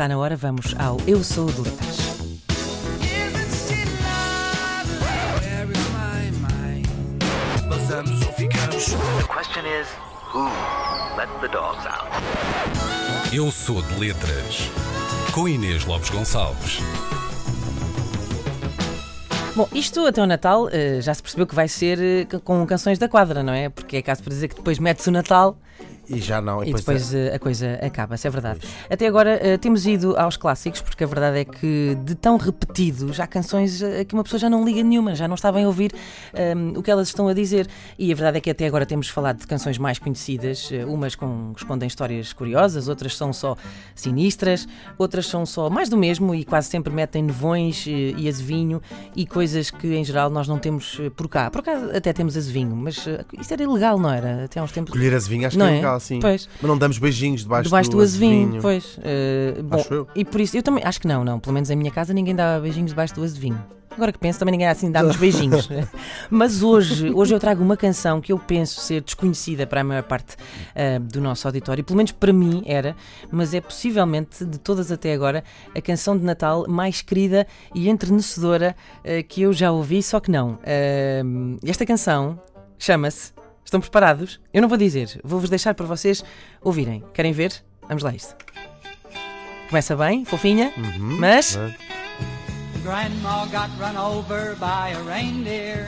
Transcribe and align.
Está 0.00 0.08
na 0.08 0.16
hora, 0.16 0.34
vamos 0.34 0.74
ao 0.78 0.96
Eu 1.06 1.22
Sou 1.22 1.44
out? 11.86 13.36
Eu 13.36 13.50
sou 13.50 13.82
de 13.82 14.00
letras. 14.00 14.70
Com 15.34 15.46
Inês 15.46 15.84
Lopes 15.84 16.08
Gonçalves. 16.08 16.78
Bom, 19.54 19.68
isto 19.74 20.06
até 20.06 20.22
o 20.22 20.26
Natal 20.26 20.70
eh, 20.70 21.02
já 21.02 21.12
se 21.12 21.20
percebeu 21.22 21.46
que 21.46 21.54
vai 21.54 21.68
ser 21.68 21.98
eh, 22.00 22.26
com 22.42 22.66
canções 22.66 22.98
da 22.98 23.06
quadra, 23.06 23.42
não 23.42 23.52
é? 23.52 23.68
Porque 23.68 23.98
é 23.98 24.02
caso 24.02 24.22
para 24.22 24.32
dizer 24.32 24.48
que 24.48 24.54
depois 24.54 24.78
mete-se 24.78 25.10
o 25.10 25.12
Natal 25.12 25.58
E 26.10 26.20
já 26.20 26.40
não. 26.40 26.62
e 26.64 26.72
depois 26.72 27.14
é. 27.14 27.28
eh, 27.28 27.34
a 27.36 27.38
coisa 27.38 27.78
acaba-se, 27.80 28.26
é 28.26 28.30
verdade. 28.30 28.60
Até 28.90 29.06
agora 29.06 29.38
eh, 29.40 29.56
temos 29.56 29.86
ido 29.86 30.16
aos 30.16 30.36
clássicos, 30.36 30.80
porque 30.80 31.04
a 31.04 31.06
verdade 31.06 31.38
é 31.38 31.44
que 31.44 31.96
de 32.04 32.14
tão 32.16 32.36
repetido, 32.36 33.12
já 33.12 33.24
há 33.24 33.26
canções 33.26 33.80
eh, 33.80 34.04
que 34.04 34.14
uma 34.14 34.24
pessoa 34.24 34.40
já 34.40 34.50
não 34.50 34.64
liga 34.64 34.82
nenhuma, 34.82 35.14
já 35.14 35.28
não 35.28 35.36
está 35.36 35.52
bem 35.52 35.64
a 35.64 35.66
ouvir 35.68 35.92
ehm, 36.34 36.76
o 36.76 36.82
que 36.82 36.90
elas 36.90 37.08
estão 37.08 37.28
a 37.28 37.32
dizer. 37.32 37.68
E 37.96 38.10
a 38.12 38.14
verdade 38.14 38.38
é 38.38 38.40
que 38.40 38.50
até 38.50 38.66
agora 38.66 38.84
temos 38.84 39.08
falado 39.08 39.38
de 39.38 39.46
canções 39.46 39.78
mais 39.78 39.98
conhecidas, 39.98 40.70
umas 40.88 41.14
com, 41.14 41.52
respondem 41.54 41.86
histórias 41.86 42.32
curiosas, 42.32 42.88
outras 42.88 43.16
são 43.16 43.32
só 43.32 43.56
sinistras, 43.94 44.66
outras 44.98 45.26
são 45.26 45.46
só 45.46 45.70
mais 45.70 45.88
do 45.88 45.96
mesmo 45.96 46.34
e 46.34 46.44
quase 46.44 46.68
sempre 46.68 46.92
metem 46.92 47.22
nevões 47.22 47.86
e 47.86 48.28
azevinho 48.28 48.82
e 49.14 49.26
coisas 49.26 49.70
que 49.70 49.94
em 49.94 50.04
geral 50.04 50.28
nós 50.30 50.48
não 50.48 50.58
temos 50.58 51.00
por 51.16 51.28
cá. 51.28 51.50
Por 51.50 51.62
cá 51.62 51.72
até 51.94 52.12
temos 52.12 52.36
azevinho, 52.36 52.74
mas 52.74 53.06
isso 53.38 53.52
era 53.52 53.62
ilegal, 53.62 53.98
não 53.98 54.10
era? 54.10 54.44
Até 54.44 54.60
uns 54.60 54.72
tempos. 54.72 54.92
Colher 54.92 55.14
azevinho 55.14 55.46
acho 55.46 55.58
Não 55.58 55.66
que 55.66 55.72
é 55.72 55.76
é? 55.78 55.80
Legal, 56.00 56.06
sim. 56.06 56.20
Pois. 56.20 56.48
Mas 56.60 56.68
não 56.68 56.78
damos 56.78 56.98
beijinhos 56.98 57.42
debaixo, 57.42 57.64
Debaixo 57.64 57.90
do 57.90 58.00
azevinho, 58.00 58.60
pois. 58.60 58.98
eh, 59.02 59.60
bom, 59.62 59.78
Acho 59.78 59.94
eu. 59.94 60.08
E 60.14 60.24
por 60.24 60.40
isso, 60.40 60.56
eu 60.56 60.62
também, 60.62 60.82
acho 60.84 61.00
que 61.00 61.06
não, 61.06 61.24
não. 61.24 61.38
Pelo 61.38 61.54
menos 61.54 61.70
em 61.70 61.76
minha 61.76 61.90
casa 61.90 62.12
ninguém 62.12 62.34
dá 62.34 62.58
beijinhos 62.58 62.90
debaixo 62.90 63.14
do 63.14 63.22
azevinho. 63.22 63.62
Agora 63.92 64.12
que 64.12 64.18
penso, 64.20 64.38
também 64.38 64.52
ninguém 64.52 64.68
assim 64.68 64.90
dá-nos 64.90 65.16
beijinhos. 65.18 65.68
Mas 66.30 66.62
hoje, 66.62 67.10
hoje 67.10 67.34
eu 67.34 67.40
trago 67.40 67.62
uma 67.62 67.76
canção 67.76 68.20
que 68.20 68.32
eu 68.32 68.38
penso 68.38 68.80
ser 68.80 69.02
desconhecida 69.02 69.66
para 69.66 69.80
a 69.80 69.84
maior 69.84 70.04
parte 70.04 70.36
eh, 70.76 71.00
do 71.00 71.20
nosso 71.20 71.46
auditório, 71.48 71.82
pelo 71.82 71.96
menos 71.96 72.12
para 72.12 72.32
mim 72.32 72.62
era, 72.66 72.94
mas 73.32 73.52
é 73.52 73.60
possivelmente, 73.60 74.44
de 74.44 74.58
todas 74.58 74.92
até 74.92 75.12
agora, 75.12 75.42
a 75.74 75.80
canção 75.82 76.16
de 76.16 76.24
Natal 76.24 76.66
mais 76.68 77.02
querida 77.02 77.46
e 77.74 77.88
entrenecedora 77.90 78.76
eh, 79.02 79.24
que 79.24 79.42
eu 79.42 79.52
já 79.52 79.72
ouvi, 79.72 80.02
só 80.04 80.20
que 80.20 80.30
não. 80.30 80.56
Eh, 80.62 81.22
esta 81.66 81.84
canção 81.84 82.40
chama-se. 82.78 83.32
Estão 83.64 83.80
preparados? 83.80 84.40
Eu 84.52 84.62
não 84.62 84.68
vou 84.68 84.78
dizer, 84.78 85.20
vou-vos 85.22 85.50
deixar 85.50 85.74
para 85.74 85.86
vocês 85.86 86.24
ouvirem. 86.60 87.04
Querem 87.14 87.32
ver? 87.32 87.52
Vamos 87.86 88.02
lá 88.02 88.10
a 88.10 88.14
isto. 88.14 88.34
Começa 89.68 89.96
bem, 89.96 90.24
fofinha, 90.24 90.72
mas. 90.98 91.56
Hã? 91.56 91.74
Grandma 92.82 93.44
got 93.46 93.68
run 93.78 93.96
over 93.96 94.56
by 94.56 94.94
a 94.94 95.02
reindeer. 95.06 95.86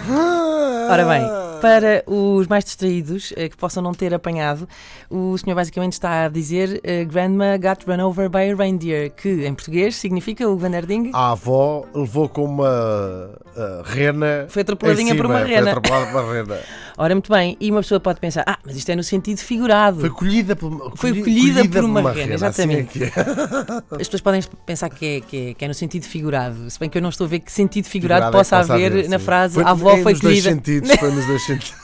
Ora 0.91 1.07
bem, 1.07 1.23
para 1.63 2.05
os 2.07 2.47
mais 2.47 2.65
distraídos 2.65 3.33
eh, 3.35 3.49
que 3.49 3.57
possam 3.57 3.83
não 3.83 3.95
ter 3.95 4.13
apanhado, 4.13 4.69
o 5.09 5.37
senhor 5.39 5.57
basicamente 5.57 5.95
está 5.95 6.27
a 6.27 6.29
dizer 6.29 6.81
eh, 6.85 7.05
Grandma 7.05 7.57
got 7.57 7.87
run 7.87 8.05
over 8.05 8.29
by 8.29 8.51
a 8.53 8.55
reindeer, 8.55 9.11
que 9.11 9.47
em 9.47 9.55
português 9.55 9.97
significa 9.97 10.47
o 10.47 10.57
Vanderding. 10.57 11.11
A 11.15 11.33
avó 11.33 11.87
levou 11.95 12.29
com 12.29 12.45
uma 12.45 13.31
ah, 13.57 13.83
rena. 13.85 14.47
Foi 14.49 14.63
atropeladinha 14.63 15.15
em 15.15 15.17
por 15.17 15.27
uma 15.27 15.39
rena. 15.41 15.63
Foi 15.63 15.71
atropelada 15.71 16.07
por 16.07 16.25
uma 16.25 16.33
rena. 16.33 16.59
Ora, 16.97 17.15
muito 17.15 17.33
bem, 17.33 17.57
e 17.59 17.71
uma 17.71 17.81
pessoa 17.81 17.99
pode 17.99 18.21
pensar, 18.21 18.45
ah, 18.47 18.59
mas 18.65 18.77
isto 18.77 18.89
é 18.91 18.95
no 18.95 19.03
sentido 19.03 19.39
figurado. 19.39 20.01
Foi 20.01 20.11
colhida 20.11 20.55
por 20.55 20.71
uma, 20.71 20.97
Foi 20.97 21.11
colhi- 21.11 21.23
colhida 21.23 21.69
por 21.69 21.85
uma 21.85 22.13
rena, 22.13 22.35
assim 22.35 22.45
exatamente. 22.47 23.03
é 23.03 23.11
que 23.11 23.19
é. 23.19 23.23
As 23.93 24.09
pessoas 24.09 24.21
podem 24.21 24.43
pensar 24.67 24.91
que 24.91 25.07
é, 25.07 25.21
que, 25.21 25.37
é, 25.51 25.55
que 25.55 25.65
é 25.65 25.69
no 25.69 25.75
sentido 25.75 26.05
figurado, 26.05 26.69
se 26.71 26.79
bem 26.83 26.91
que 26.91 26.99
eu 26.99 27.03
não 27.03 27.09
estou 27.09 27.25
a 27.25 27.29
ver 27.29 27.39
que 27.41 27.51
sentido 27.51 27.87
figurado, 27.87 28.27
Figurado 28.27 28.37
é 28.37 28.39
possa 28.39 28.59
possa 28.59 28.75
haver 28.75 28.93
haver, 28.93 29.09
na 29.09 29.19
frase 29.19 29.55
Foi- 29.55 29.65
a 29.65 29.71
avó 29.71 29.93
é 29.93 30.03
foi 30.03 30.15
colhida. 30.19 30.51
sentidos, 30.51 30.91
foi 30.99 31.11
nos 31.11 31.27
dois 31.27 31.47
sentidos. 31.47 31.75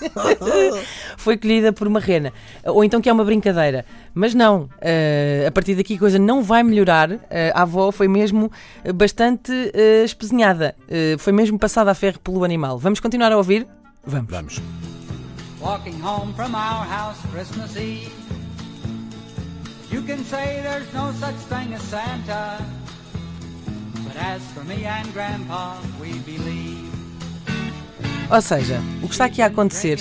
foi 1.17 1.37
colhida 1.37 1.73
por 1.73 1.87
uma 1.87 2.01
rena. 2.01 2.33
Ou 2.65 2.85
então 2.85 3.01
que 3.01 3.09
é 3.09 3.13
uma 3.13 3.25
brincadeira. 3.25 3.85
Mas 4.15 4.35
não, 4.35 4.69
eh, 4.81 5.45
a 5.47 5.51
partir 5.51 5.75
daqui 5.75 5.95
a 5.95 5.99
coisa 5.99 6.19
não 6.19 6.43
vai 6.43 6.63
melhorar. 6.63 7.11
Eh, 7.31 7.53
a 7.55 7.63
avó 7.63 7.91
foi 7.93 8.09
mesmo 8.09 8.51
bastante 8.95 9.53
eh, 9.75 10.05
espezinhada. 10.05 10.75
Eh, 10.89 11.17
foi 11.19 11.33
mesmo 11.33 11.59
passada 11.59 11.91
a 11.91 11.95
ferro 11.95 12.19
pelo 12.21 12.45
animal. 12.45 12.79
Vamos 12.79 13.01
continuar 13.01 13.33
a 13.33 13.37
ouvir? 13.37 13.67
Vamos. 14.05 14.31
Vamos. 14.31 14.61
Walking 15.61 16.01
home 16.03 16.33
from 16.35 16.55
our 16.55 16.85
house 16.87 17.19
Christmas 17.33 17.75
Eve. 17.77 18.11
You 19.91 20.03
can 20.03 20.19
say 20.25 20.61
there's 20.63 20.87
no 20.93 21.13
such 21.19 21.37
thing 21.49 21.75
as 21.75 21.83
Santa. 21.83 22.59
Ou 28.31 28.43
seja, 28.43 28.81
o 29.03 29.07
que 29.07 29.13
está 29.13 29.25
aqui 29.25 29.41
a 29.41 29.47
acontecer 29.47 29.99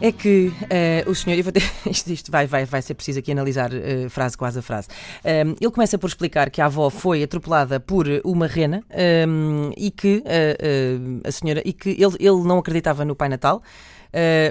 é 0.00 0.12
que 0.12 0.52
eh, 0.68 1.02
o 1.06 1.14
senhor, 1.14 1.36
eu 1.38 1.42
vou 1.44 1.52
ter, 1.52 1.62
isto, 1.86 2.12
isto 2.12 2.30
vai, 2.30 2.46
vai, 2.46 2.64
vai 2.66 2.82
ser 2.82 2.94
preciso 2.94 3.20
aqui 3.20 3.32
analisar 3.32 3.72
eh, 3.72 4.08
frase 4.10 4.36
quase 4.36 4.58
a 4.58 4.62
frase. 4.62 4.88
Um, 5.24 5.54
ele 5.60 5.70
começa 5.70 5.96
por 5.96 6.08
explicar 6.08 6.50
que 6.50 6.60
a 6.60 6.66
avó 6.66 6.90
foi 6.90 7.22
atropelada 7.22 7.80
por 7.80 8.06
uma 8.22 8.46
rena 8.46 8.84
um, 9.26 9.70
e 9.76 9.90
que 9.90 10.22
eh, 10.26 10.56
eh, 10.60 11.28
a 11.28 11.32
senhora 11.32 11.62
e 11.64 11.72
que 11.72 11.90
ele, 11.90 12.16
ele 12.20 12.42
não 12.44 12.58
acreditava 12.58 13.04
no 13.04 13.16
Pai 13.16 13.30
Natal, 13.30 13.62
eh, 13.62 14.03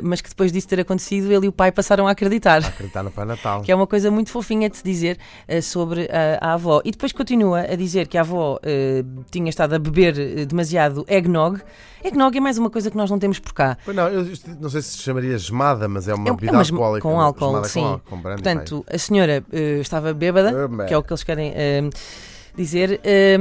mas 0.03 0.21
que 0.21 0.29
depois 0.29 0.51
disso 0.51 0.67
ter 0.67 0.79
acontecido, 0.79 1.31
ele 1.31 1.45
e 1.45 1.49
o 1.49 1.51
pai 1.51 1.71
passaram 1.71 2.07
a 2.07 2.11
acreditar. 2.11 2.63
Acreditar 2.65 3.03
no 3.03 3.11
Pai 3.11 3.25
Natal. 3.25 3.61
Que 3.61 3.71
é 3.71 3.75
uma 3.75 3.87
coisa 3.87 4.09
muito 4.11 4.29
fofinha 4.29 4.69
de 4.69 4.77
se 4.77 4.83
dizer 4.83 5.17
eh, 5.47 5.61
sobre 5.61 6.09
a, 6.11 6.49
a 6.49 6.53
avó. 6.53 6.81
E 6.83 6.91
depois 6.91 7.11
continua 7.11 7.61
a 7.61 7.75
dizer 7.75 8.07
que 8.07 8.17
a 8.17 8.21
avó 8.21 8.59
eh, 8.63 9.03
tinha 9.31 9.49
estado 9.49 9.73
a 9.73 9.79
beber 9.79 10.17
eh, 10.19 10.45
demasiado 10.45 11.05
eggnog. 11.07 11.61
Eggnog 12.03 12.35
é 12.37 12.41
mais 12.41 12.57
uma 12.57 12.69
coisa 12.69 12.91
que 12.91 12.97
nós 12.97 13.09
não 13.09 13.17
temos 13.17 13.39
por 13.39 13.53
cá. 13.53 13.77
Pois 13.85 13.95
não, 13.95 14.09
eu 14.09 14.27
não 14.59 14.69
sei 14.69 14.81
se 14.81 14.97
chamaria 14.97 15.37
gemada, 15.37 15.87
mas 15.87 16.07
é 16.07 16.13
uma 16.13 16.27
É- 16.27 16.31
é 16.31 16.35
bebida 16.35 16.51
uma 16.57 16.63
gem- 16.63 16.73
alcoólica. 16.75 17.07
com 17.07 17.21
álcool, 17.21 17.63
sim. 17.65 17.79
Com, 17.81 17.85
álcool, 17.87 18.09
com 18.09 18.17
brandy, 18.21 18.43
Portanto, 18.43 18.85
a 18.91 18.97
senhora 18.97 19.43
eh, 19.53 19.79
estava 19.79 20.13
bêbada, 20.13 20.51
que 20.87 20.93
é 20.93 20.97
o 20.97 21.01
que 21.03 21.11
eles 21.13 21.23
querem 21.23 21.53
eh, 21.55 21.89
dizer, 22.55 22.99
eh, 23.03 23.37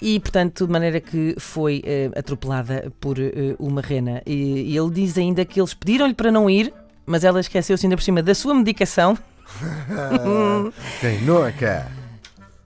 e 0.00 0.18
portanto, 0.20 0.66
de 0.66 0.72
maneira 0.72 1.00
que 1.00 1.34
foi 1.38 1.82
eh, 1.84 2.10
atropelada 2.16 2.92
por 3.00 3.18
eh, 3.18 3.54
uma 3.58 3.80
rena. 3.80 4.22
E, 4.26 4.72
e 4.72 4.76
ele 4.76 4.90
diz 4.90 5.16
ainda 5.18 5.44
que 5.44 5.60
eles 5.60 5.74
pediram-lhe 5.74 6.14
para 6.14 6.30
não 6.30 6.48
ir, 6.48 6.72
mas 7.06 7.24
ela 7.24 7.40
esqueceu-se 7.40 7.86
ainda 7.86 7.96
por 7.96 8.02
cima 8.02 8.22
da 8.22 8.34
sua 8.34 8.54
medicação. 8.54 9.16
Quem 11.00 11.22
nunca? 11.22 11.86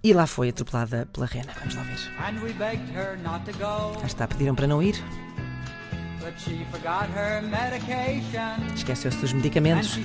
e 0.05 0.13
lá 0.13 0.27
foi 0.27 0.49
atropelada 0.49 1.07
pela 1.13 1.27
rena. 1.27 1.53
Vamos 1.61 1.77
lá 1.77 1.83
ver. 1.85 1.97
And 2.19 2.43
we 2.43 2.53
begged 2.55 2.91
her 2.93 3.17
not 3.23 3.45
to 3.45 3.53
go. 3.57 3.97
Cá 4.01 4.07
está, 4.07 4.27
pediram 4.27 4.55
para 4.55 4.67
não 4.67 4.83
ir, 4.83 4.97
But 6.21 6.35
she 6.39 6.65
forgot 6.71 7.09
her 7.17 7.43
medication. 7.43 8.75
esqueceu-se 8.75 9.19
dos 9.19 9.33
And 9.33 9.37
medicamentos. 9.37 9.97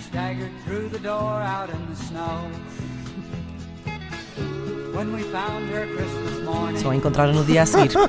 Só 6.78 6.92
a 6.92 6.96
encontraram 6.96 7.34
no 7.34 7.44
dia 7.44 7.64
a 7.64 7.66
seguir. 7.66 7.98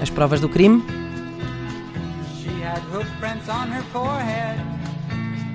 As 0.00 0.10
provas 0.10 0.40
do 0.40 0.48
crime, 0.48 0.82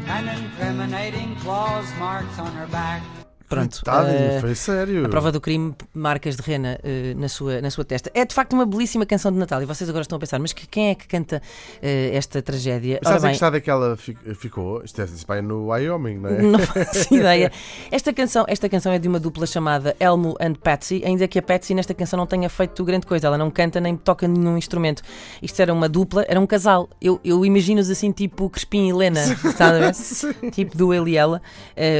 and 0.09 0.29
incriminating 0.29 1.35
claws 1.41 1.85
marks 1.99 2.39
on 2.39 2.51
her 2.53 2.67
back. 2.67 3.16
Pronto. 3.47 3.81
Tadinho, 3.83 4.15
eh, 4.17 4.39
foi 4.41 4.55
sério. 4.55 5.05
A 5.05 5.09
prova 5.09 5.31
do 5.31 5.39
crime, 5.41 5.73
marcas 5.93 6.35
de 6.35 6.41
rena 6.41 6.79
eh, 6.83 7.13
na, 7.15 7.27
sua, 7.29 7.61
na 7.61 7.69
sua 7.69 7.83
testa. 7.85 8.11
É 8.13 8.25
de 8.25 8.33
facto 8.33 8.53
uma 8.53 8.65
belíssima 8.65 9.05
canção 9.05 9.31
de 9.31 9.37
Natal. 9.37 9.61
E 9.61 9.65
vocês 9.65 9.89
agora 9.89 10.01
estão 10.01 10.17
a 10.17 10.19
pensar, 10.19 10.39
mas 10.39 10.53
que- 10.53 10.67
quem 10.67 10.89
é 10.89 10.95
que 10.95 11.07
canta 11.07 11.41
eh, 11.81 12.11
esta 12.13 12.41
tragédia? 12.41 12.99
Sabes 13.03 13.23
Ora 13.23 13.27
em 13.29 13.31
que 13.31 13.35
estado 13.35 13.57
é 13.57 13.59
que 13.61 13.69
ela 13.69 13.95
fi- 13.97 14.17
ficou? 14.35 14.83
Isto 14.83 15.01
é 15.01 15.07
se 15.07 15.25
vai 15.25 15.41
no 15.41 15.67
Wyoming, 15.67 16.17
não 16.17 16.29
é? 16.29 16.41
não 16.43 16.59
faço 16.59 17.13
ideia. 17.15 17.51
Esta 17.91 18.11
canção, 18.13 18.45
esta 18.47 18.67
canção 18.67 18.91
é 18.91 18.99
de 18.99 19.07
uma 19.07 19.19
dupla 19.19 19.45
chamada 19.47 19.95
Elmo 19.99 20.35
and 20.41 20.53
Patsy, 20.55 21.01
ainda 21.05 21.27
que 21.27 21.39
a 21.39 21.41
Patsy 21.41 21.73
nesta 21.73 21.93
canção 21.93 22.17
não 22.17 22.27
tenha 22.27 22.49
feito 22.49 22.83
grande 22.83 23.05
coisa. 23.07 23.27
Ela 23.27 23.37
não 23.37 23.49
canta 23.49 23.79
nem 23.79 23.95
toca 23.95 24.27
nenhum 24.27 24.57
instrumento. 24.57 25.01
Isto 25.41 25.61
era 25.61 25.73
uma 25.73 25.87
dupla, 25.87 26.25
era 26.27 26.39
um 26.39 26.45
casal. 26.47 26.89
Eu, 27.01 27.19
eu 27.23 27.45
imagino-os 27.45 27.89
assim, 27.89 28.11
tipo 28.11 28.49
Crespim 28.49 28.87
e 28.87 28.89
Helena, 28.89 29.21
sabe? 29.55 29.91
tipo 30.51 30.77
do 30.77 30.93
ele 30.93 31.11
e 31.11 31.17
ela. 31.17 31.41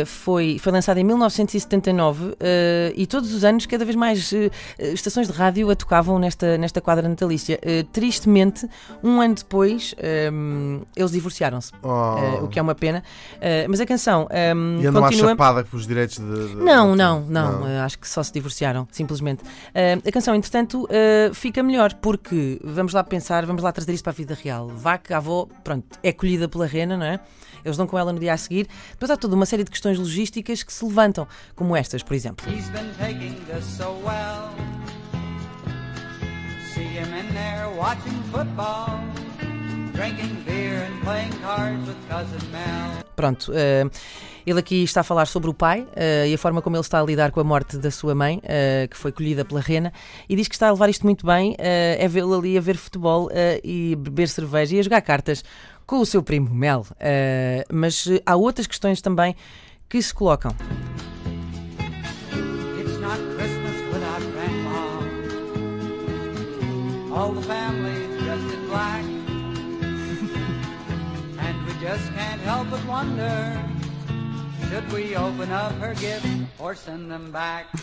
Foi, 0.05 0.57
foi 0.59 0.71
lançada 0.71 0.99
em 0.99 1.03
1900 1.03 1.36
1979 1.43 2.35
eh, 2.39 2.93
e 2.95 3.05
todos 3.05 3.33
os 3.33 3.43
anos 3.43 3.65
cada 3.65 3.83
vez 3.85 3.95
mais 3.95 4.31
eh, 4.33 4.49
estações 4.93 5.27
de 5.27 5.33
rádio 5.33 5.69
a 5.69 5.75
tocavam 5.75 6.17
nesta, 6.19 6.57
nesta 6.57 6.81
quadra 6.81 7.07
natalícia. 7.07 7.59
Eh, 7.61 7.83
tristemente, 7.91 8.67
um 9.03 9.21
ano 9.21 9.35
depois, 9.35 9.93
eh, 9.97 10.29
eles 10.95 11.11
divorciaram-se, 11.11 11.71
Oh. 11.83 12.45
o 12.45 12.47
que 12.47 12.59
é 12.59 12.61
uma 12.61 12.75
pena. 12.75 13.03
Mas 13.69 13.79
a 13.79 13.85
canção 13.85 14.27
eh, 14.29 14.53
E 14.81 14.85
andam 14.87 15.03
à 15.03 15.07
continua. 15.09 15.29
chapada 15.31 15.63
com 15.63 15.77
os 15.77 15.85
direitos 15.87 16.17
de. 16.17 16.47
de- 16.49 16.55
Não, 16.55 16.95
não, 16.95 17.21
não, 17.21 17.63
acho 17.83 17.99
que 17.99 18.07
só 18.07 18.21
se 18.23 18.31
divorciaram, 18.33 18.87
simplesmente. 18.91 19.43
A 20.05 20.11
canção, 20.11 20.33
entretanto, 20.35 20.87
fica 21.33 21.61
melhor, 21.63 21.93
porque 21.95 22.59
vamos 22.63 22.93
lá 22.93 23.03
pensar, 23.03 23.45
vamos 23.45 23.61
lá 23.63 23.71
trazer 23.71 23.93
isto 23.93 24.03
para 24.03 24.11
a 24.11 24.15
vida 24.15 24.37
real. 24.41 24.67
Vaca, 24.69 25.15
a 25.15 25.17
avó, 25.17 25.47
pronto, 25.63 25.85
é 26.03 26.11
colhida 26.11 26.47
pela 26.47 26.65
rena, 26.65 26.97
não 26.97 27.05
é? 27.05 27.19
Eles 27.65 27.75
dão 27.75 27.85
com 27.87 27.97
ela 27.97 28.13
no 28.13 28.19
dia 28.19 28.33
a 28.33 28.37
seguir. 28.37 28.67
Depois 28.91 29.11
há 29.11 29.17
toda 29.17 29.35
uma 29.35 29.45
série 29.45 29.63
de 29.63 29.71
questões 29.71 29.97
logísticas 29.99 30.63
que 30.63 30.71
se 30.71 30.85
levantam, 30.85 31.26
como 31.55 31.75
estas, 31.75 32.03
por 32.03 32.13
exemplo. 32.13 32.45
Pronto, 43.15 43.51
eh, 43.55 43.83
ele 44.45 44.59
aqui 44.59 44.83
está 44.83 45.01
a 45.01 45.03
falar 45.03 45.25
sobre 45.25 45.49
o 45.49 45.53
pai 45.53 45.87
eh, 45.95 46.27
e 46.29 46.33
a 46.35 46.37
forma 46.37 46.61
como 46.61 46.75
ele 46.75 46.81
está 46.81 47.01
a 47.01 47.03
lidar 47.03 47.31
com 47.31 47.39
a 47.39 47.43
morte 47.43 47.77
da 47.77 47.89
sua 47.89 48.13
mãe, 48.13 48.39
eh, 48.43 48.87
que 48.91 48.95
foi 48.95 49.11
colhida 49.11 49.43
pela 49.43 49.59
rena, 49.59 49.91
e 50.29 50.35
diz 50.35 50.47
que 50.47 50.53
está 50.53 50.67
a 50.67 50.71
levar 50.71 50.87
isto 50.89 51.03
muito 51.03 51.25
bem, 51.25 51.55
é 51.57 52.07
vê-lo 52.07 52.37
ali 52.37 52.57
a 52.57 52.61
ver 52.61 52.77
futebol 52.77 53.29
e 53.63 53.95
beber 53.95 54.29
cerveja 54.29 54.75
e 54.75 54.79
a 54.79 54.83
jogar 54.83 55.01
cartas 55.01 55.43
com 55.85 55.99
o 55.99 56.05
seu 56.05 56.21
primo 56.21 56.53
Mel. 56.53 56.85
Mas 57.71 58.07
há 58.25 58.35
outras 58.35 58.67
questões 58.67 59.01
também 59.01 59.35
que 59.89 60.01
se 60.01 60.13
colocam. 60.13 60.55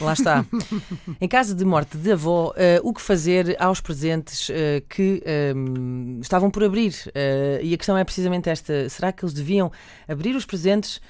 Lá 0.00 0.12
está. 0.12 0.44
em 1.20 1.28
caso 1.28 1.55
de 1.55 1.64
morte 1.64 1.96
de 1.96 2.12
avó, 2.12 2.52
eh, 2.56 2.81
o 2.82 2.93
que 2.93 3.00
fazer 3.00 3.56
aos 3.58 3.81
presentes 3.81 4.50
eh, 4.50 4.82
que 4.88 5.22
ehm, 5.25 6.20
estavam 6.20 6.50
por 6.50 6.62
abrir? 6.62 6.94
Eh, 7.14 7.60
e 7.62 7.75
a 7.75 7.76
questão 7.76 7.96
é 7.96 8.05
precisamente 8.05 8.50
esta: 8.50 8.88
será 8.88 9.12
que 9.12 9.25
eles 9.25 9.34
deviam 9.34 9.72
abrir 10.06 10.37
os 10.37 10.44
presentes 10.44 11.00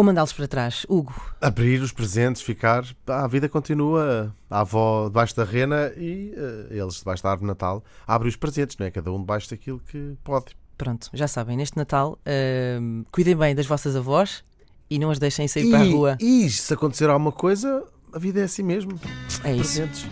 ou 0.00 0.04
mandá-los 0.04 0.32
para 0.32 0.48
trás? 0.48 0.86
Hugo, 0.88 1.14
Abrir 1.42 1.80
os 1.82 1.92
presentes, 1.92 2.40
ficar. 2.40 2.84
A 3.06 3.26
vida 3.28 3.48
continua. 3.50 4.34
A 4.48 4.60
avó 4.60 5.04
debaixo 5.08 5.36
da 5.36 5.44
rena 5.44 5.92
e 5.96 6.32
eh, 6.34 6.78
eles 6.78 6.94
debaixo 6.96 7.22
da 7.22 7.30
árvore 7.30 7.44
de 7.44 7.48
Natal 7.48 7.84
abrem 8.06 8.28
os 8.30 8.36
presentes, 8.36 8.76
não 8.78 8.86
é? 8.86 8.90
Cada 8.90 9.12
um 9.12 9.20
debaixo 9.20 9.50
daquilo 9.50 9.78
que 9.86 10.16
pode. 10.24 10.56
pronto, 10.78 11.10
já 11.12 11.28
sabem, 11.28 11.56
neste 11.58 11.76
Natal, 11.76 12.18
ehm, 12.24 13.02
cuidem 13.12 13.36
bem 13.36 13.54
das 13.54 13.66
vossas 13.66 13.94
avós 13.94 14.42
e 14.88 14.98
não 14.98 15.10
as 15.10 15.18
deixem 15.18 15.46
sair 15.46 15.70
para 15.70 15.80
a 15.80 15.84
rua. 15.84 16.16
E, 16.18 16.46
e 16.46 16.50
se 16.50 16.72
acontecer 16.72 17.10
alguma 17.10 17.30
coisa, 17.30 17.84
a 18.12 18.18
vida 18.18 18.40
é 18.40 18.44
assim 18.44 18.62
mesmo. 18.62 18.98
É 19.44 19.52
isso. 19.54 19.82
Presentes. 19.82 20.06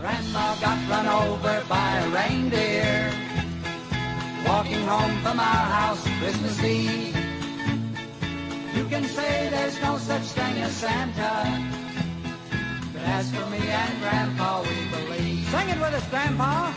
Grandma 0.00 0.54
got 0.56 0.78
run 0.88 1.06
over 1.06 1.62
by 1.68 1.74
a 1.74 2.28
reindeer 2.28 3.10
walking 4.46 4.82
home 4.88 5.14
from 5.22 5.38
our 5.38 5.66
house 5.70 6.02
Christmas 6.20 6.58
Eve. 6.60 7.23
You 9.04 9.10
can 9.10 9.16
say 9.18 9.48
there's 9.50 9.82
no 9.82 9.98
such 9.98 10.22
thing 10.22 10.62
as 10.62 10.72
Santa, 10.72 11.62
but 12.94 13.02
as 13.02 13.30
for 13.30 13.44
me 13.50 13.58
and 13.58 14.00
Grandpa, 14.00 14.62
we 14.62 14.68
believe. 14.88 15.46
Sing 15.50 15.68
it 15.68 15.76
with 15.78 15.92
us, 15.92 16.08
Grandpa. 16.08 16.72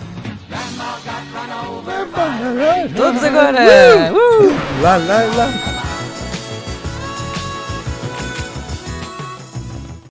Grandma 0.49 0.99
got 1.05 1.23
run 1.33 1.51
over 1.65 2.05
by 2.07 2.37
a 2.39 2.53
reindeer. 2.53 2.97
Todos 2.97 3.23
agora! 3.23 3.63
Uh! 4.11 4.81
Lá, 4.81 4.97
lá, 4.97 5.23
lá. 5.37 5.76